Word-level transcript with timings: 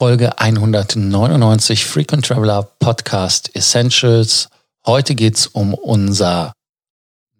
Folge 0.00 0.32
199 0.38 1.84
Frequent 1.84 2.24
Traveler 2.24 2.66
Podcast 2.78 3.54
Essentials. 3.54 4.48
Heute 4.86 5.14
geht 5.14 5.36
es 5.36 5.46
um 5.46 5.74
unser 5.74 6.54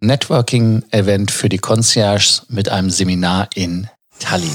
Networking-Event 0.00 1.30
für 1.30 1.48
die 1.48 1.56
Concierge 1.56 2.42
mit 2.48 2.68
einem 2.68 2.90
Seminar 2.90 3.48
in 3.54 3.88
Tallinn. 4.18 4.54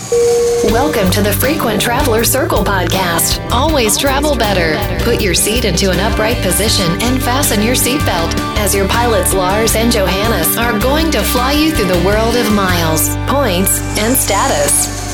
Welcome 0.72 1.10
to 1.10 1.24
the 1.24 1.32
Frequent 1.32 1.82
Traveler 1.82 2.24
Circle 2.24 2.64
podcast. 2.64 3.42
Always 3.50 3.98
travel 3.98 4.36
better. 4.38 4.78
Put 5.04 5.20
your 5.20 5.34
seat 5.34 5.66
into 5.66 5.90
an 5.90 6.00
upright 6.00 6.40
position 6.44 6.86
and 7.02 7.20
fasten 7.20 7.64
your 7.64 7.76
seatbelt 7.76 8.36
as 8.60 8.76
your 8.76 8.88
pilots 8.88 9.34
Lars 9.34 9.76
and 9.76 9.92
Johannes 9.92 10.56
are 10.60 10.78
going 10.78 11.10
to 11.10 11.24
fly 11.24 11.54
you 11.54 11.72
through 11.72 11.88
the 11.88 12.06
world 12.06 12.36
of 12.36 12.54
miles, 12.54 13.10
points, 13.26 13.82
and 13.98 14.16
status. 14.16 15.05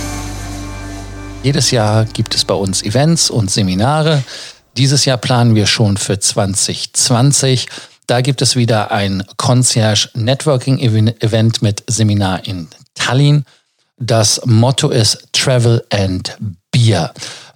Jedes 1.44 1.72
Jahr 1.72 2.06
gibt 2.06 2.36
es 2.36 2.46
bei 2.46 2.54
uns 2.54 2.84
Events 2.84 3.32
und 3.32 3.50
Seminare. 3.50 4.24
Dieses 4.78 5.06
Jahr 5.06 5.18
planen 5.18 5.56
wir 5.56 5.66
schon 5.66 5.98
für 5.98 6.20
2020. 6.20 7.68
Da 8.06 8.22
gibt 8.22 8.44
es 8.44 8.56
wieder 8.56 8.92
ein 8.92 9.24
Concierge 9.38 10.10
Networking 10.14 10.78
Event 10.78 11.64
mit 11.64 11.84
Seminar 11.88 12.46
in 12.46 12.68
Tallinn. 12.94 13.46
Das 13.98 14.42
Motto 14.46 14.90
ist 14.90 15.30
Travel 15.34 15.84
and 15.92 16.38
Beer. 16.72 17.12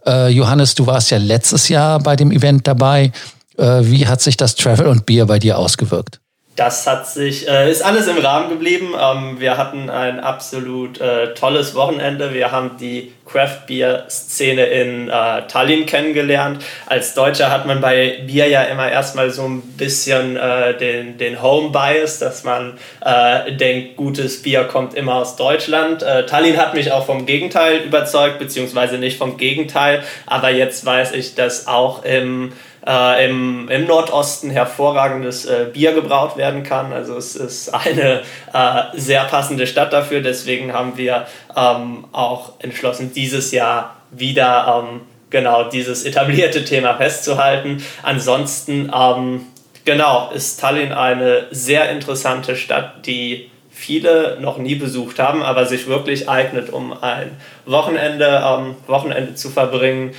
Äh, 0.06 0.30
Johannes, 0.30 0.74
du 0.74 0.88
warst 0.88 1.12
ja 1.12 1.20
letztes 1.20 1.70
Jahr 1.70 2.00
bei 2.00 2.16
dem 2.16 2.32
Event 2.32 2.66
dabei. 2.66 3.12
Äh, 3.58 3.82
wie 3.84 4.08
hat 4.08 4.20
sich 4.20 4.36
das 4.36 4.56
Travel 4.56 4.88
und 4.88 5.06
Beer 5.06 5.28
bei 5.28 5.38
dir 5.38 5.60
ausgewirkt? 5.60 6.20
Das 6.56 6.88
hat 6.88 7.06
sich, 7.06 7.50
äh, 7.50 7.70
ist 7.70 7.82
alles 7.82 8.08
im 8.08 8.18
Rahmen 8.18 8.48
geblieben. 8.48 8.94
Ähm, 8.98 9.42
wir 9.42 9.58
hatten 9.58 9.90
ein 9.90 10.22
absolut 10.22 11.02
äh, 11.02 11.34
tolles 11.34 11.76
Wochenende. 11.76 12.34
Wir 12.34 12.54
haben 12.54 12.78
die 12.80 13.12
Craft 13.26 13.68
Beer 13.68 14.06
Szene 14.10 14.66
in 14.68 15.10
äh, 15.10 15.48
Tallinn 15.48 15.86
kennengelernt. 15.86 16.64
Als 16.86 17.14
Deutscher 17.14 17.52
hat 17.52 17.66
man 17.66 17.82
bei 17.82 18.24
Bier 18.26 18.48
ja 18.48 18.64
immer 18.64 18.90
erstmal 18.90 19.32
so 19.32 19.44
ein 19.44 19.64
bisschen 19.76 20.38
äh, 20.38 20.78
den, 20.78 21.18
den 21.18 21.42
Home 21.42 21.72
Bias, 21.72 22.20
dass 22.20 22.46
man 22.46 22.78
äh, 23.02 23.52
denkt, 23.52 23.98
gutes 23.98 24.42
Bier 24.42 24.64
kommt 24.64 24.94
immer 24.94 25.16
aus 25.16 25.36
Deutschland. 25.36 26.04
Äh, 26.04 26.26
Tallinn 26.26 26.56
hat 26.56 26.74
mich 26.74 26.94
auch 26.94 27.06
vom 27.06 27.26
Gegenteil 27.26 27.80
überzeugt, 27.80 28.40
beziehungsweise 28.40 28.98
nicht 28.98 29.18
vom 29.18 29.36
Gegenteil. 29.36 30.04
Aber 30.26 30.52
jetzt 30.52 30.86
weiß 30.86 31.12
ich, 31.12 31.36
dass 31.36 31.68
auch 31.68 32.06
im 32.06 32.54
äh, 32.88 33.26
im, 33.26 33.68
im 33.70 33.86
Nordosten 33.86 34.50
hervorragendes 34.50 35.46
äh, 35.46 35.68
Bier 35.74 35.94
gebraut 35.94 36.38
werden 36.38 36.64
kann. 36.64 36.94
Also 36.94 37.18
es 37.18 37.36
ist 37.36 37.70
eine 37.74 38.22
äh, 38.54 38.82
sehr 38.94 39.24
passende 39.26 39.68
Stadt 39.68 39.94
dafür. 39.94 40.22
Deswegen 40.22 40.74
haben 40.74 40.98
wir 40.98 41.28
ähm, 41.56 42.06
auch 42.12 42.54
entschlossen, 42.60 43.12
dieses 43.14 43.52
Jahr 43.52 43.96
wieder 44.12 44.86
ähm, 44.90 45.02
genau 45.30 45.64
dieses 45.66 46.06
etablierte 46.06 46.64
Thema 46.64 46.96
festzuhalten. 46.96 47.84
Ansonsten 48.04 48.92
ähm, 48.96 49.48
genau 49.84 50.32
ist 50.34 50.60
Tallinn 50.60 50.92
eine 50.92 51.48
sehr 51.52 51.90
interessante 51.90 52.56
Stadt, 52.56 53.06
die 53.06 53.50
viele 53.70 54.38
noch 54.40 54.58
nie 54.58 54.76
besucht 54.76 55.20
haben, 55.20 55.44
aber 55.44 55.66
sich 55.66 55.88
wirklich 55.88 56.30
eignet, 56.30 56.70
um 56.70 56.94
ein 57.04 57.32
Wochenende, 57.66 58.42
ähm, 58.46 58.76
Wochenende 58.88 59.36
zu 59.36 59.50
verbringen 59.50 60.14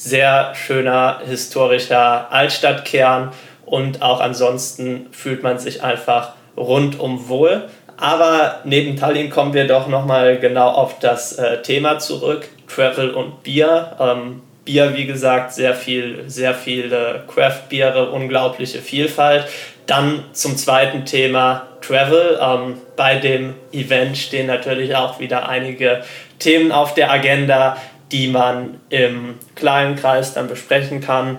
sehr 0.00 0.54
schöner 0.54 1.20
historischer 1.26 2.32
Altstadtkern 2.32 3.32
und 3.66 4.00
auch 4.00 4.20
ansonsten 4.20 5.08
fühlt 5.12 5.42
man 5.42 5.58
sich 5.58 5.82
einfach 5.82 6.32
rundum 6.56 7.28
wohl. 7.28 7.68
Aber 7.98 8.60
neben 8.64 8.96
Tallinn 8.96 9.28
kommen 9.28 9.52
wir 9.52 9.66
doch 9.66 9.88
nochmal 9.88 10.38
genau 10.38 10.68
auf 10.70 10.98
das 11.00 11.34
äh, 11.34 11.60
Thema 11.60 11.98
zurück, 11.98 12.48
Travel 12.66 13.10
und 13.10 13.42
Bier. 13.42 13.94
Ähm, 14.00 14.40
Bier, 14.64 14.96
wie 14.96 15.04
gesagt, 15.04 15.52
sehr 15.52 15.74
viel, 15.74 16.24
sehr 16.28 16.54
viele 16.54 17.24
Craft-Biere, 17.28 18.10
unglaubliche 18.10 18.78
Vielfalt. 18.78 19.44
Dann 19.86 20.24
zum 20.32 20.56
zweiten 20.56 21.04
Thema 21.04 21.66
Travel. 21.82 22.38
Ähm, 22.40 22.78
bei 22.96 23.16
dem 23.16 23.52
Event 23.70 24.16
stehen 24.16 24.46
natürlich 24.46 24.96
auch 24.96 25.20
wieder 25.20 25.46
einige 25.46 26.02
Themen 26.38 26.72
auf 26.72 26.94
der 26.94 27.10
Agenda, 27.10 27.76
die 28.12 28.28
man 28.28 28.80
im 28.88 29.34
kleinen 29.54 29.96
Kreis 29.96 30.34
dann 30.34 30.48
besprechen 30.48 31.00
kann, 31.00 31.38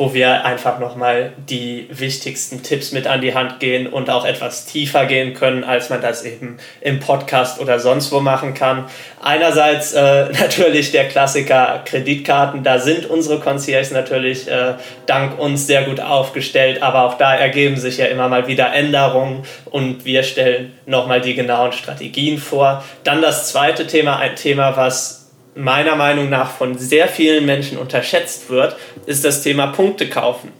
wo 0.00 0.14
wir 0.14 0.46
einfach 0.46 0.78
nochmal 0.78 1.34
die 1.36 1.86
wichtigsten 1.90 2.62
Tipps 2.62 2.90
mit 2.92 3.06
an 3.06 3.20
die 3.20 3.34
Hand 3.34 3.60
gehen 3.60 3.86
und 3.86 4.08
auch 4.08 4.24
etwas 4.24 4.64
tiefer 4.64 5.04
gehen 5.04 5.34
können, 5.34 5.62
als 5.62 5.90
man 5.90 6.00
das 6.00 6.24
eben 6.24 6.56
im 6.80 7.00
Podcast 7.00 7.60
oder 7.60 7.78
sonst 7.78 8.10
wo 8.10 8.20
machen 8.20 8.54
kann. 8.54 8.86
Einerseits 9.22 9.92
äh, 9.92 10.30
natürlich 10.40 10.90
der 10.92 11.06
Klassiker 11.06 11.82
Kreditkarten, 11.84 12.62
da 12.62 12.78
sind 12.78 13.04
unsere 13.04 13.40
Concierges 13.40 13.90
natürlich 13.90 14.48
äh, 14.48 14.72
dank 15.04 15.38
uns 15.38 15.66
sehr 15.66 15.82
gut 15.82 16.00
aufgestellt, 16.00 16.82
aber 16.82 17.04
auch 17.04 17.18
da 17.18 17.34
ergeben 17.34 17.76
sich 17.76 17.98
ja 17.98 18.06
immer 18.06 18.30
mal 18.30 18.46
wieder 18.46 18.72
Änderungen 18.72 19.42
und 19.66 20.06
wir 20.06 20.22
stellen 20.22 20.72
nochmal 20.86 21.20
die 21.20 21.34
genauen 21.34 21.72
Strategien 21.72 22.38
vor. 22.38 22.82
Dann 23.04 23.20
das 23.20 23.50
zweite 23.50 23.86
Thema, 23.86 24.16
ein 24.18 24.34
Thema, 24.34 24.78
was 24.78 25.19
meiner 25.54 25.96
Meinung 25.96 26.28
nach 26.28 26.50
von 26.50 26.78
sehr 26.78 27.08
vielen 27.08 27.46
Menschen 27.46 27.78
unterschätzt 27.78 28.50
wird, 28.50 28.76
ist 29.06 29.24
das 29.24 29.42
Thema 29.42 29.68
Punkte 29.68 30.08
kaufen. 30.08 30.52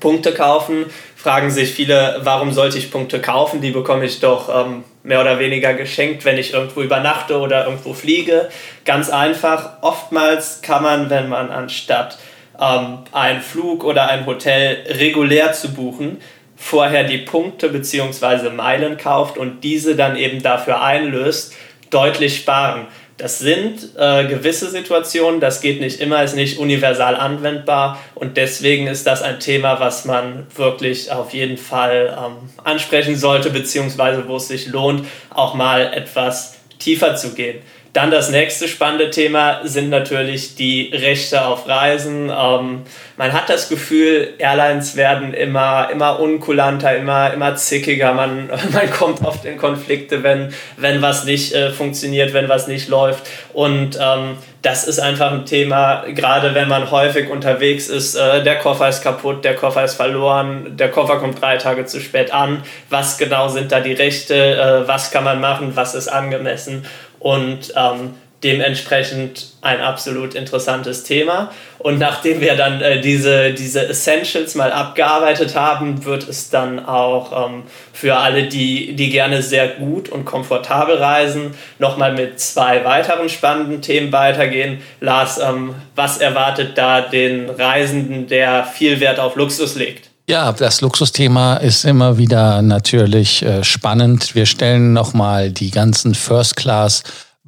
Punkte 0.00 0.32
kaufen, 0.32 0.86
fragen 1.16 1.50
sich 1.50 1.72
viele, 1.72 2.20
warum 2.22 2.52
sollte 2.52 2.78
ich 2.78 2.90
Punkte 2.90 3.20
kaufen? 3.20 3.60
Die 3.60 3.70
bekomme 3.70 4.04
ich 4.04 4.20
doch 4.20 4.48
ähm, 4.66 4.84
mehr 5.02 5.20
oder 5.20 5.38
weniger 5.38 5.74
geschenkt, 5.74 6.24
wenn 6.24 6.38
ich 6.38 6.52
irgendwo 6.52 6.82
übernachte 6.82 7.38
oder 7.38 7.64
irgendwo 7.64 7.94
fliege. 7.94 8.48
Ganz 8.84 9.10
einfach, 9.10 9.82
oftmals 9.82 10.62
kann 10.62 10.82
man, 10.82 11.10
wenn 11.10 11.28
man 11.28 11.50
anstatt 11.50 12.18
ähm, 12.60 12.98
einen 13.12 13.40
Flug 13.40 13.84
oder 13.84 14.08
ein 14.08 14.26
Hotel 14.26 14.84
regulär 14.88 15.52
zu 15.52 15.72
buchen, 15.72 16.20
vorher 16.56 17.04
die 17.04 17.18
Punkte 17.18 17.68
bzw. 17.68 18.50
Meilen 18.50 18.96
kauft 18.96 19.38
und 19.38 19.62
diese 19.62 19.96
dann 19.96 20.16
eben 20.16 20.42
dafür 20.42 20.82
einlöst, 20.82 21.54
deutlich 21.90 22.36
sparen. 22.36 22.86
Das 23.18 23.40
sind 23.40 23.96
äh, 23.96 24.26
gewisse 24.28 24.70
Situationen, 24.70 25.40
das 25.40 25.60
geht 25.60 25.80
nicht 25.80 26.00
immer, 26.00 26.22
ist 26.22 26.36
nicht 26.36 26.60
universal 26.60 27.16
anwendbar 27.16 27.98
und 28.14 28.36
deswegen 28.36 28.86
ist 28.86 29.08
das 29.08 29.22
ein 29.22 29.40
Thema, 29.40 29.80
was 29.80 30.04
man 30.04 30.46
wirklich 30.54 31.10
auf 31.10 31.34
jeden 31.34 31.56
Fall 31.56 32.16
ähm, 32.16 32.48
ansprechen 32.62 33.16
sollte, 33.16 33.50
beziehungsweise 33.50 34.28
wo 34.28 34.36
es 34.36 34.46
sich 34.46 34.68
lohnt, 34.68 35.04
auch 35.30 35.54
mal 35.54 35.92
etwas 35.92 36.58
tiefer 36.78 37.16
zu 37.16 37.34
gehen. 37.34 37.58
Dann 37.92 38.10
das 38.10 38.30
nächste 38.30 38.68
spannende 38.68 39.10
Thema 39.10 39.60
sind 39.64 39.88
natürlich 39.88 40.54
die 40.54 40.90
Rechte 40.92 41.44
auf 41.44 41.66
Reisen. 41.66 42.30
Ähm, 42.30 42.82
man 43.16 43.32
hat 43.32 43.48
das 43.48 43.68
Gefühl, 43.68 44.34
Airlines 44.38 44.94
werden 44.94 45.32
immer, 45.32 45.88
immer 45.90 46.20
unkulanter, 46.20 46.96
immer, 46.96 47.32
immer 47.32 47.56
zickiger. 47.56 48.12
Man, 48.12 48.48
man 48.72 48.90
kommt 48.90 49.24
oft 49.24 49.44
in 49.44 49.56
Konflikte, 49.56 50.22
wenn, 50.22 50.52
wenn 50.76 51.00
was 51.00 51.24
nicht 51.24 51.54
äh, 51.54 51.70
funktioniert, 51.70 52.34
wenn 52.34 52.48
was 52.48 52.68
nicht 52.68 52.88
läuft. 52.88 53.26
Und 53.52 53.98
ähm, 54.00 54.36
das 54.62 54.84
ist 54.84 54.98
einfach 54.98 55.30
ein 55.32 55.46
Thema, 55.46 56.04
gerade 56.14 56.54
wenn 56.54 56.68
man 56.68 56.90
häufig 56.90 57.30
unterwegs 57.30 57.88
ist, 57.88 58.16
äh, 58.16 58.42
der 58.42 58.58
Koffer 58.58 58.88
ist 58.88 59.02
kaputt, 59.02 59.44
der 59.44 59.54
Koffer 59.54 59.84
ist 59.84 59.94
verloren, 59.94 60.76
der 60.76 60.90
Koffer 60.90 61.18
kommt 61.18 61.40
drei 61.40 61.56
Tage 61.56 61.86
zu 61.86 62.00
spät 62.00 62.32
an. 62.32 62.62
Was 62.90 63.18
genau 63.18 63.48
sind 63.48 63.70
da 63.70 63.80
die 63.80 63.92
Rechte? 63.92 64.34
Äh, 64.34 64.88
was 64.88 65.10
kann 65.10 65.24
man 65.24 65.40
machen? 65.40 65.72
Was 65.74 65.94
ist 65.94 66.08
angemessen? 66.08 66.84
Und 67.20 67.72
ähm, 67.76 68.14
dementsprechend 68.44 69.48
ein 69.62 69.80
absolut 69.80 70.34
interessantes 70.34 71.02
Thema. 71.02 71.50
Und 71.78 71.98
nachdem 71.98 72.40
wir 72.40 72.54
dann 72.54 72.80
äh, 72.80 73.00
diese, 73.00 73.52
diese 73.52 73.88
Essentials 73.88 74.54
mal 74.54 74.72
abgearbeitet 74.72 75.56
haben, 75.56 76.04
wird 76.04 76.28
es 76.28 76.48
dann 76.48 76.84
auch 76.84 77.48
ähm, 77.48 77.64
für 77.92 78.16
alle, 78.16 78.44
die, 78.44 78.94
die 78.94 79.10
gerne 79.10 79.42
sehr 79.42 79.68
gut 79.68 80.08
und 80.08 80.24
komfortabel 80.24 80.98
reisen, 80.98 81.54
nochmal 81.78 82.12
mit 82.12 82.38
zwei 82.38 82.84
weiteren 82.84 83.28
spannenden 83.28 83.82
Themen 83.82 84.12
weitergehen. 84.12 84.82
Lars, 85.00 85.38
ähm, 85.38 85.74
was 85.96 86.18
erwartet 86.18 86.78
da 86.78 87.00
den 87.00 87.50
Reisenden, 87.50 88.28
der 88.28 88.64
viel 88.64 89.00
Wert 89.00 89.18
auf 89.18 89.34
Luxus 89.34 89.74
legt? 89.74 90.07
Ja, 90.30 90.52
das 90.52 90.82
Luxusthema 90.82 91.54
ist 91.54 91.86
immer 91.86 92.18
wieder 92.18 92.60
natürlich 92.60 93.42
äh, 93.42 93.64
spannend. 93.64 94.34
Wir 94.34 94.44
stellen 94.44 94.92
nochmal 94.92 95.50
die 95.50 95.70
ganzen 95.70 96.14
First 96.14 96.54
Class 96.54 97.02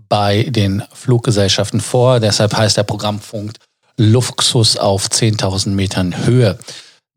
bei 0.09 0.45
den 0.45 0.83
Fluggesellschaften 0.95 1.83
vor. 1.83 2.21
Deshalb 2.21 2.57
heißt 2.57 2.79
der 2.79 2.85
Programmpunkt 2.85 3.59
Luxus 3.99 4.79
auf 4.79 5.09
10.000 5.09 5.69
Metern 5.69 6.25
Höhe. 6.25 6.59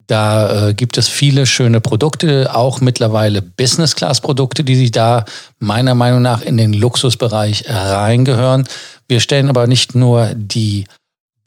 Da 0.07 0.67
äh, 0.67 0.73
gibt 0.73 0.97
es 0.97 1.07
viele 1.07 1.45
schöne 1.45 1.79
Produkte, 1.79 2.53
auch 2.53 2.81
mittlerweile 2.81 3.41
Business-Class-Produkte, 3.41 4.65
die 4.65 4.75
sich 4.75 4.91
da 4.91 5.23
meiner 5.59 5.95
Meinung 5.95 6.21
nach 6.21 6.41
in 6.41 6.57
den 6.57 6.73
Luxusbereich 6.73 7.69
reingehören. 7.69 8.67
Wir 9.07 9.21
stellen 9.21 9.47
aber 9.47 9.67
nicht 9.67 9.95
nur 9.95 10.33
die, 10.35 10.87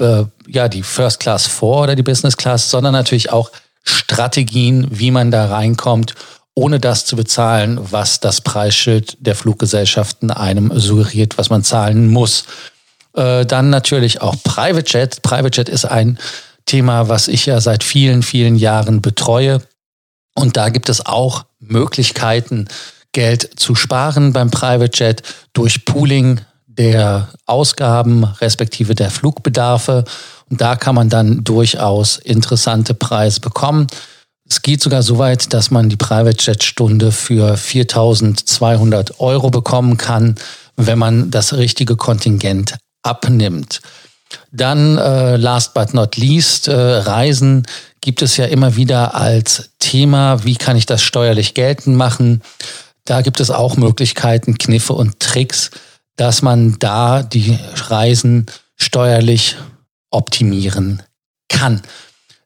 äh, 0.00 0.24
ja, 0.48 0.68
die 0.68 0.82
First 0.82 1.20
Class 1.20 1.46
vor 1.46 1.82
oder 1.82 1.94
die 1.94 2.02
Business 2.02 2.38
Class, 2.38 2.70
sondern 2.70 2.94
natürlich 2.94 3.30
auch 3.30 3.50
Strategien, 3.86 4.88
wie 4.90 5.10
man 5.10 5.30
da 5.30 5.46
reinkommt 5.46 6.14
ohne 6.56 6.80
das 6.80 7.04
zu 7.04 7.16
bezahlen, 7.16 7.78
was 7.92 8.18
das 8.18 8.40
Preisschild 8.40 9.18
der 9.20 9.36
Fluggesellschaften 9.36 10.30
einem 10.30 10.72
suggeriert, 10.74 11.36
was 11.36 11.50
man 11.50 11.62
zahlen 11.62 12.08
muss. 12.08 12.44
Äh, 13.14 13.44
dann 13.44 13.68
natürlich 13.68 14.22
auch 14.22 14.36
Private 14.42 14.90
Jet. 14.90 15.20
Private 15.20 15.54
Jet 15.54 15.68
ist 15.68 15.84
ein 15.84 16.18
Thema, 16.64 17.10
was 17.10 17.28
ich 17.28 17.44
ja 17.44 17.60
seit 17.60 17.84
vielen, 17.84 18.22
vielen 18.22 18.56
Jahren 18.56 19.02
betreue. 19.02 19.60
Und 20.34 20.56
da 20.56 20.70
gibt 20.70 20.88
es 20.88 21.04
auch 21.04 21.44
Möglichkeiten, 21.58 22.68
Geld 23.12 23.60
zu 23.60 23.74
sparen 23.74 24.32
beim 24.32 24.50
Private 24.50 24.96
Jet 24.96 25.22
durch 25.52 25.84
Pooling 25.84 26.40
der 26.78 27.28
Ausgaben 27.46 28.24
respektive 28.24 28.94
der 28.94 29.10
Flugbedarfe. 29.10 30.04
Und 30.50 30.60
da 30.60 30.76
kann 30.76 30.94
man 30.94 31.08
dann 31.08 31.44
durchaus 31.44 32.18
interessante 32.18 32.94
Preise 32.94 33.40
bekommen. 33.40 33.86
Es 34.48 34.62
geht 34.62 34.80
sogar 34.80 35.02
so 35.02 35.18
weit, 35.18 35.52
dass 35.52 35.70
man 35.70 35.88
die 35.88 35.96
Private 35.96 36.36
Jet 36.38 36.62
Stunde 36.62 37.10
für 37.10 37.56
4200 37.56 39.18
Euro 39.20 39.50
bekommen 39.50 39.96
kann, 39.96 40.36
wenn 40.76 40.98
man 40.98 41.30
das 41.30 41.54
richtige 41.54 41.96
Kontingent 41.96 42.76
abnimmt. 43.02 43.80
Dann, 44.52 44.98
äh, 44.98 45.36
last 45.36 45.74
but 45.74 45.94
not 45.94 46.16
least, 46.16 46.68
äh, 46.68 46.74
Reisen 46.74 47.66
gibt 48.00 48.22
es 48.22 48.36
ja 48.36 48.44
immer 48.44 48.76
wieder 48.76 49.14
als 49.14 49.70
Thema. 49.78 50.44
Wie 50.44 50.56
kann 50.56 50.76
ich 50.76 50.86
das 50.86 51.02
steuerlich 51.02 51.54
geltend 51.54 51.96
machen? 51.96 52.42
Da 53.04 53.22
gibt 53.22 53.40
es 53.40 53.50
auch 53.50 53.76
Möglichkeiten, 53.76 54.58
Kniffe 54.58 54.92
und 54.92 55.20
Tricks, 55.20 55.70
dass 56.16 56.42
man 56.42 56.76
da 56.78 57.22
die 57.22 57.58
Reisen 57.88 58.46
steuerlich 58.76 59.56
optimieren 60.10 61.02
kann. 61.48 61.82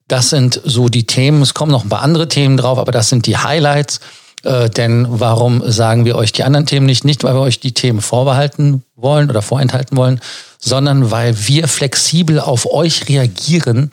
Das 0.09 0.31
sind 0.31 0.61
so 0.65 0.89
die 0.89 1.07
Themen. 1.07 1.43
Es 1.43 1.55
kommen 1.55 1.71
noch 1.71 1.85
ein 1.85 1.89
paar 1.89 2.03
andere 2.03 2.29
Themen 2.29 2.57
drauf, 2.57 2.79
aber 2.79 2.93
das 2.93 3.09
sind 3.09 3.27
die 3.27 3.37
Highlights. 3.37 4.01
Äh, 4.43 4.71
denn 4.71 5.07
warum 5.09 5.63
sagen 5.71 6.05
wir 6.05 6.17
euch 6.17 6.33
die 6.33 6.45
anderen 6.45 6.67
Themen 6.67 6.87
nicht? 6.87 7.05
Nicht, 7.05 7.23
weil 7.25 7.35
wir 7.35 7.41
euch 7.41 7.61
die 7.61 7.75
Themen 7.75 8.01
vorbehalten 8.01 8.83
wollen 8.97 9.31
oder 9.31 9.43
vorenthalten 9.43 9.97
wollen, 9.97 10.21
sondern 10.59 11.11
weil 11.11 11.47
wir 11.47 11.69
flexibel 11.69 12.41
auf 12.41 12.67
euch 12.67 13.09
reagieren 13.09 13.91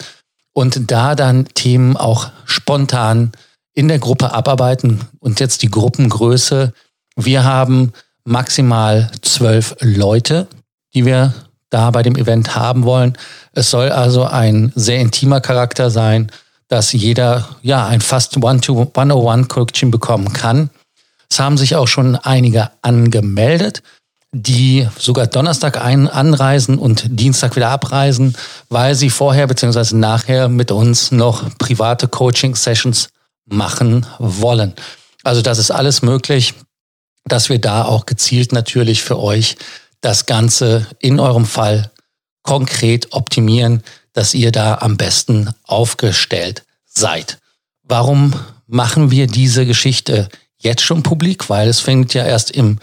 und 0.52 0.90
da 0.90 1.14
dann 1.14 1.46
Themen 1.54 1.96
auch 1.96 2.30
spontan 2.44 3.32
in 3.74 3.86
der 3.86 4.00
Gruppe 4.00 4.32
abarbeiten. 4.32 5.02
Und 5.20 5.38
jetzt 5.38 5.62
die 5.62 5.70
Gruppengröße. 5.70 6.72
Wir 7.14 7.44
haben 7.44 7.92
maximal 8.28 9.10
zwölf 9.22 9.74
Leute, 9.80 10.46
die 10.94 11.06
wir 11.06 11.32
da 11.70 11.90
bei 11.90 12.02
dem 12.02 12.16
Event 12.16 12.54
haben 12.54 12.84
wollen. 12.84 13.16
Es 13.52 13.70
soll 13.70 13.90
also 13.90 14.24
ein 14.24 14.72
sehr 14.74 15.00
intimer 15.00 15.40
Charakter 15.40 15.90
sein, 15.90 16.30
dass 16.68 16.92
jeder 16.92 17.48
ja 17.62 17.86
ein 17.86 18.00
fast 18.00 18.36
One-to-One-Coaching 18.36 19.90
bekommen 19.90 20.32
kann. 20.32 20.70
Es 21.30 21.40
haben 21.40 21.58
sich 21.58 21.76
auch 21.76 21.88
schon 21.88 22.16
einige 22.16 22.70
angemeldet, 22.82 23.82
die 24.32 24.86
sogar 24.98 25.26
Donnerstag 25.26 25.82
ein 25.82 26.06
anreisen 26.06 26.78
und 26.78 27.06
Dienstag 27.08 27.56
wieder 27.56 27.70
abreisen, 27.70 28.36
weil 28.68 28.94
sie 28.94 29.08
vorher 29.08 29.46
bzw. 29.46 29.96
nachher 29.96 30.48
mit 30.48 30.70
uns 30.70 31.12
noch 31.12 31.48
private 31.58 32.08
Coaching-Sessions 32.08 33.08
machen 33.46 34.04
wollen. 34.18 34.74
Also 35.24 35.40
das 35.40 35.58
ist 35.58 35.70
alles 35.70 36.02
möglich, 36.02 36.54
dass 37.24 37.48
wir 37.48 37.58
da 37.58 37.84
auch 37.84 38.06
gezielt 38.06 38.52
natürlich 38.52 39.02
für 39.02 39.18
euch 39.18 39.56
das 40.00 40.26
Ganze 40.26 40.86
in 40.98 41.20
eurem 41.20 41.46
Fall 41.46 41.90
konkret 42.42 43.12
optimieren, 43.12 43.82
dass 44.12 44.34
ihr 44.34 44.52
da 44.52 44.76
am 44.76 44.96
besten 44.96 45.50
aufgestellt 45.64 46.64
seid. 46.86 47.38
Warum 47.82 48.34
machen 48.66 49.10
wir 49.10 49.26
diese 49.26 49.66
Geschichte 49.66 50.28
jetzt 50.58 50.82
schon 50.82 51.02
publik? 51.02 51.48
Weil 51.50 51.68
es 51.68 51.80
fängt 51.80 52.14
ja 52.14 52.24
erst 52.24 52.50
im 52.50 52.78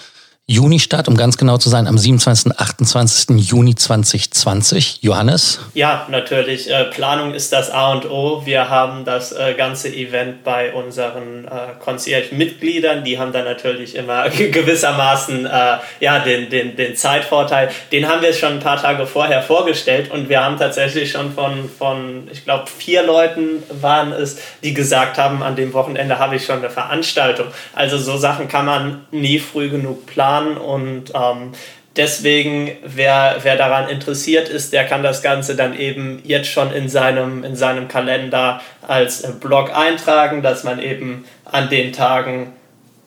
Juni 0.47 0.77
statt, 0.77 1.07
um 1.07 1.17
ganz 1.17 1.37
genau 1.37 1.57
zu 1.57 1.69
sein, 1.69 1.87
am 1.87 1.97
27. 1.97 2.45
und 2.45 2.59
28. 2.59 3.49
Juni 3.49 3.73
2020. 3.73 4.99
Johannes? 5.01 5.59
Ja, 5.73 6.05
natürlich. 6.11 6.69
Äh, 6.69 6.83
Planung 6.83 7.33
ist 7.33 7.51
das 7.51 7.71
A 7.71 7.93
und 7.93 8.07
O. 8.07 8.45
Wir 8.45 8.69
haben 8.69 9.05
das 9.05 9.31
äh, 9.31 9.55
ganze 9.57 9.89
Event 9.89 10.43
bei 10.43 10.71
unseren 10.71 11.45
äh, 11.45 11.49
Concierge-Mitgliedern. 11.83 13.03
Die 13.03 13.17
haben 13.17 13.33
dann 13.33 13.45
natürlich 13.45 13.95
immer 13.95 14.29
gewissermaßen 14.29 15.47
äh, 15.47 15.77
ja, 15.99 16.19
den, 16.19 16.51
den, 16.51 16.75
den 16.75 16.95
Zeitvorteil. 16.95 17.71
Den 17.91 18.07
haben 18.07 18.21
wir 18.21 18.31
schon 18.31 18.53
ein 18.53 18.59
paar 18.59 18.79
Tage 18.79 19.07
vorher 19.07 19.41
vorgestellt 19.41 20.11
und 20.11 20.29
wir 20.29 20.43
haben 20.43 20.59
tatsächlich 20.59 21.09
schon 21.09 21.33
von, 21.33 21.67
von 21.75 22.27
ich 22.31 22.43
glaube, 22.43 22.65
vier 22.67 23.01
Leuten 23.01 23.63
waren 23.81 24.11
es, 24.11 24.37
die 24.61 24.75
gesagt 24.75 25.17
haben, 25.17 25.41
an 25.41 25.55
dem 25.55 25.73
Wochenende 25.73 26.19
habe 26.19 26.35
ich 26.35 26.45
schon 26.45 26.59
eine 26.59 26.69
Veranstaltung. 26.69 27.47
Also 27.73 27.97
so 27.97 28.17
Sachen 28.17 28.47
kann 28.47 28.67
man 28.67 29.05
nie 29.09 29.39
früh 29.39 29.69
genug 29.69 30.05
planen 30.05 30.34
planen 30.35 30.57
und 30.57 31.11
ähm, 31.13 31.51
deswegen, 31.95 32.71
wer, 32.83 33.37
wer 33.41 33.55
daran 33.55 33.89
interessiert 33.89 34.49
ist, 34.49 34.73
der 34.73 34.85
kann 34.85 35.03
das 35.03 35.21
Ganze 35.21 35.55
dann 35.55 35.77
eben 35.77 36.21
jetzt 36.23 36.49
schon 36.49 36.71
in 36.71 36.89
seinem, 36.89 37.43
in 37.43 37.55
seinem 37.55 37.87
Kalender 37.87 38.61
als 38.87 39.39
Blog 39.39 39.75
eintragen, 39.75 40.41
dass 40.41 40.63
man 40.63 40.79
eben 40.81 41.25
an 41.45 41.69
den 41.69 41.93
Tagen 41.93 42.53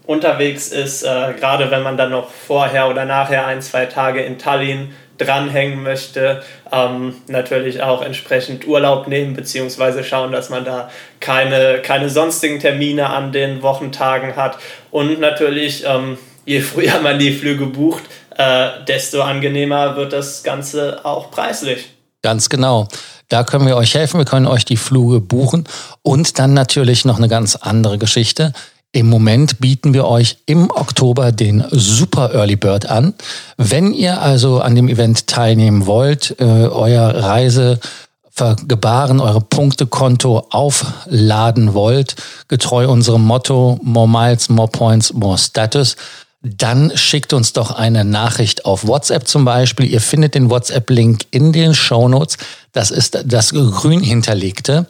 unterwegs 0.07 0.69
ist, 0.69 1.03
äh, 1.03 1.35
gerade 1.39 1.71
wenn 1.71 1.83
man 1.83 1.99
dann 1.99 2.11
noch 2.11 2.31
vorher 2.31 2.89
oder 2.89 3.05
nachher 3.05 3.47
ein, 3.47 3.61
zwei 3.61 3.85
Tage 3.87 4.23
in 4.23 4.39
Tallinn 4.39 4.95
dranhängen 5.19 5.83
möchte, 5.83 6.43
ähm, 6.73 7.17
natürlich 7.27 7.83
auch 7.83 8.03
entsprechend 8.03 8.67
Urlaub 8.67 9.09
nehmen, 9.09 9.35
beziehungsweise 9.35 10.05
schauen, 10.05 10.33
dass 10.33 10.49
man 10.49 10.65
da 10.65 10.91
keine, 11.21 11.81
keine 11.83 12.09
sonstigen 12.09 12.61
Termine 12.61 13.11
an 13.11 13.33
den 13.33 13.61
Wochentagen 13.63 14.37
hat 14.37 14.59
und 14.91 15.21
natürlich 15.21 15.85
ähm, 15.85 16.17
je 16.49 16.63
früher 16.63 17.01
man 17.01 17.19
die 17.19 17.33
Flüge 17.33 17.67
bucht, 17.67 18.05
äh, 18.37 18.69
desto 18.89 19.21
angenehmer 19.21 19.97
wird 19.97 20.15
das 20.15 20.43
Ganze 20.43 21.05
auch 21.05 21.31
preislich. 21.31 21.91
Ganz 22.23 22.49
genau. 22.49 22.89
Da 23.29 23.45
können 23.45 23.67
wir 23.67 23.77
euch 23.77 23.95
helfen. 23.95 24.19
Wir 24.19 24.25
können 24.25 24.47
euch 24.47 24.65
die 24.65 24.79
Flüge 24.79 25.21
buchen. 25.21 25.65
Und 26.03 26.39
dann 26.39 26.55
natürlich 26.55 27.05
noch 27.05 27.19
eine 27.19 27.29
ganz 27.29 27.57
andere 27.57 27.99
Geschichte. 27.99 28.55
Im 28.93 29.11
Moment 29.11 29.61
bieten 29.61 29.93
wir 29.93 30.07
euch 30.07 30.39
im 30.47 30.71
Oktober 30.71 31.33
den 31.33 31.63
Super 31.71 32.33
Early 32.33 32.57
Bird 32.57 32.87
an. 32.87 33.13
Wenn 33.59 33.93
ihr 33.93 34.23
also 34.23 34.61
an 34.61 34.75
dem 34.75 34.89
Event 34.89 35.27
teilnehmen 35.27 35.85
wollt, 35.85 36.35
äh, 36.41 36.45
euer 36.45 37.15
Reise 37.15 37.79
Gebaren, 38.69 39.19
eure 39.19 39.41
Punktekonto 39.41 40.47
aufladen 40.51 41.75
wollt, 41.75 42.15
getreu 42.47 42.89
unserem 42.89 43.25
Motto 43.25 43.81
More 43.83 44.09
Miles, 44.09 44.49
More 44.49 44.69
Points, 44.69 45.13
More 45.13 45.37
Status, 45.37 45.97
dann 46.41 46.97
schickt 46.97 47.33
uns 47.33 47.53
doch 47.53 47.73
eine 47.73 48.05
Nachricht 48.05 48.65
auf 48.65 48.87
WhatsApp 48.87 49.27
zum 49.27 49.45
Beispiel. 49.45 49.87
Ihr 49.87 50.01
findet 50.01 50.35
den 50.35 50.51
WhatsApp-Link 50.51 51.27
in 51.31 51.53
den 51.53 51.75
Show 51.75 52.09
Notes. 52.09 52.37
Das 52.73 52.91
ist 52.91 53.19
das 53.25 53.51
grün 53.51 54.01
hinterlegte. 54.01 54.87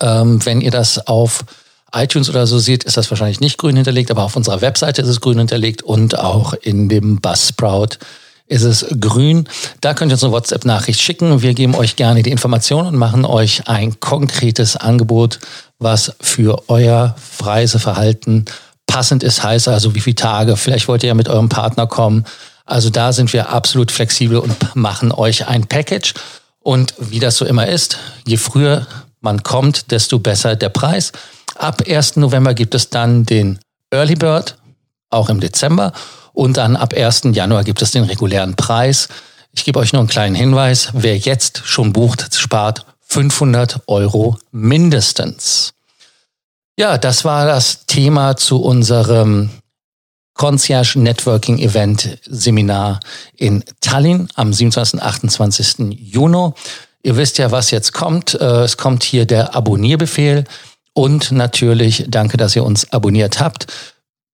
Ähm, 0.00 0.44
wenn 0.44 0.60
ihr 0.60 0.70
das 0.70 1.06
auf 1.06 1.44
iTunes 1.92 2.28
oder 2.28 2.46
so 2.46 2.58
seht, 2.58 2.84
ist 2.84 2.98
das 2.98 3.10
wahrscheinlich 3.10 3.40
nicht 3.40 3.56
grün 3.56 3.76
hinterlegt, 3.76 4.10
aber 4.10 4.24
auf 4.24 4.36
unserer 4.36 4.60
Webseite 4.60 5.00
ist 5.00 5.08
es 5.08 5.22
grün 5.22 5.38
hinterlegt 5.38 5.82
und 5.82 6.18
auch 6.18 6.52
in 6.52 6.90
dem 6.90 7.20
Buzzsprout 7.20 7.96
ist 8.46 8.62
es 8.62 8.86
grün. 9.00 9.48
Da 9.80 9.94
könnt 9.94 10.10
ihr 10.10 10.14
uns 10.14 10.24
eine 10.24 10.32
WhatsApp-Nachricht 10.32 11.00
schicken. 11.00 11.42
Wir 11.42 11.54
geben 11.54 11.74
euch 11.74 11.96
gerne 11.96 12.22
die 12.22 12.30
Informationen 12.30 12.88
und 12.88 12.96
machen 12.96 13.24
euch 13.24 13.68
ein 13.68 14.00
konkretes 14.00 14.76
Angebot, 14.76 15.38
was 15.78 16.12
für 16.20 16.68
euer 16.68 17.16
Reiseverhalten 17.40 18.46
passend 18.88 19.22
ist, 19.22 19.44
heißt 19.44 19.68
also 19.68 19.94
wie 19.94 20.00
viele 20.00 20.16
Tage, 20.16 20.56
vielleicht 20.56 20.88
wollt 20.88 21.04
ihr 21.04 21.08
ja 21.08 21.14
mit 21.14 21.28
eurem 21.28 21.48
Partner 21.48 21.86
kommen. 21.86 22.24
Also 22.66 22.90
da 22.90 23.12
sind 23.12 23.32
wir 23.32 23.50
absolut 23.50 23.92
flexibel 23.92 24.38
und 24.38 24.74
machen 24.74 25.12
euch 25.12 25.46
ein 25.46 25.66
Package. 25.66 26.14
Und 26.58 26.94
wie 26.98 27.20
das 27.20 27.36
so 27.36 27.44
immer 27.44 27.68
ist, 27.68 27.98
je 28.26 28.36
früher 28.36 28.86
man 29.20 29.42
kommt, 29.42 29.90
desto 29.92 30.18
besser 30.18 30.56
der 30.56 30.68
Preis. 30.68 31.12
Ab 31.56 31.82
1. 31.88 32.16
November 32.16 32.54
gibt 32.54 32.74
es 32.74 32.90
dann 32.90 33.24
den 33.24 33.58
Early 33.90 34.16
Bird, 34.16 34.56
auch 35.10 35.28
im 35.28 35.40
Dezember. 35.40 35.92
Und 36.32 36.56
dann 36.56 36.76
ab 36.76 36.94
1. 36.94 37.22
Januar 37.32 37.64
gibt 37.64 37.82
es 37.82 37.92
den 37.92 38.04
regulären 38.04 38.54
Preis. 38.54 39.08
Ich 39.52 39.64
gebe 39.64 39.78
euch 39.78 39.92
nur 39.92 40.00
einen 40.00 40.08
kleinen 40.08 40.34
Hinweis. 40.34 40.90
Wer 40.92 41.16
jetzt 41.16 41.62
schon 41.64 41.92
bucht, 41.92 42.34
spart 42.34 42.84
500 43.00 43.80
Euro 43.86 44.38
mindestens. 44.50 45.72
Ja, 46.78 46.96
das 46.96 47.24
war 47.24 47.44
das 47.44 47.86
Thema 47.86 48.36
zu 48.36 48.62
unserem 48.62 49.50
Concierge 50.34 51.00
Networking 51.00 51.58
Event 51.58 52.18
Seminar 52.24 53.00
in 53.36 53.64
Tallinn 53.80 54.28
am 54.36 54.52
27. 54.52 54.94
und 54.94 55.02
28. 55.02 55.98
Juni. 55.98 56.52
Ihr 57.02 57.16
wisst 57.16 57.38
ja, 57.38 57.50
was 57.50 57.72
jetzt 57.72 57.92
kommt. 57.94 58.34
Äh, 58.34 58.62
es 58.62 58.76
kommt 58.76 59.02
hier 59.02 59.26
der 59.26 59.56
Abonnierbefehl 59.56 60.44
und 60.92 61.32
natürlich 61.32 62.04
danke, 62.06 62.36
dass 62.36 62.54
ihr 62.54 62.62
uns 62.62 62.92
abonniert 62.92 63.40
habt. 63.40 63.66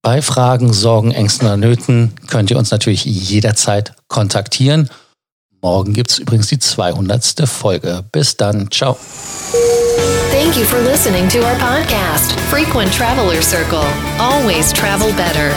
Bei 0.02 0.20
Fragen, 0.20 0.74
Sorgen, 0.74 1.12
Ängsten 1.12 1.46
oder 1.48 1.56
Nöten 1.56 2.12
könnt 2.26 2.50
ihr 2.50 2.58
uns 2.58 2.70
natürlich 2.70 3.06
jederzeit 3.06 3.94
kontaktieren. 4.08 4.90
Morgen 5.64 5.94
gibt 5.94 6.11
es 6.11 6.18
übrigens 6.18 6.49
die 6.49 6.59
200. 6.59 7.49
Folge. 7.49 8.04
Bis 8.12 8.37
dann. 8.37 8.71
Ciao. 8.71 8.99
Thank 10.30 10.59
you 10.59 10.64
for 10.64 10.78
listening 10.83 11.26
to 11.30 11.38
our 11.38 11.56
podcast, 11.56 12.38
Frequent 12.50 12.92
Traveler 12.92 13.40
Circle. 13.40 13.83
Always 14.21 14.75
travel 14.75 15.11
better. 15.14 15.50